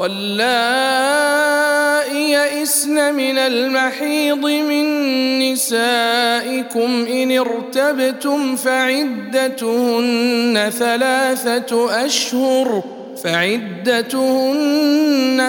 [0.00, 1.90] واللائي
[2.30, 9.60] يئسن من المحيض من نسائكم إن ارتبتم فعدتهن
[10.78, 12.82] ثلاثة أشهر
[13.24, 14.58] فعدتهن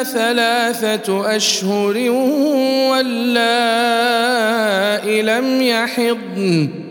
[0.04, 2.10] ثلاثة أشهر
[2.92, 4.02] واللائي
[5.22, 6.91] لم يحضن.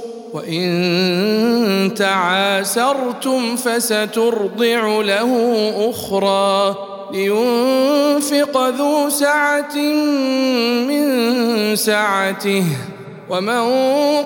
[0.33, 5.31] وإن تعاسرتم فسترضع له
[5.89, 6.75] أخرى
[7.13, 9.75] لينفق ذو سعة
[10.87, 12.63] من سعته
[13.29, 13.63] ومن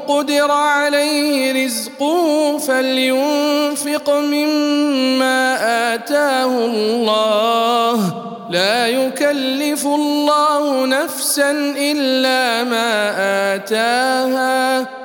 [0.07, 5.57] قدر عليه رزقه فلينفق مما
[5.93, 8.21] آتاه الله.
[8.49, 13.13] لا يكلف الله نفسا إلا ما
[13.55, 15.04] آتاها.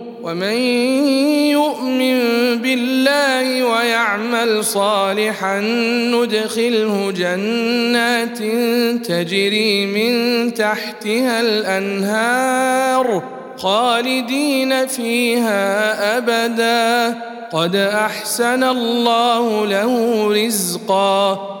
[0.23, 0.57] ومن
[1.51, 2.17] يؤمن
[2.61, 5.59] بالله ويعمل صالحا
[6.13, 8.37] ندخله جنات
[9.07, 13.23] تجري من تحتها الأنهار
[13.57, 17.17] خالدين فيها أبدا.
[17.51, 21.60] قد أحسن الله له رزقا.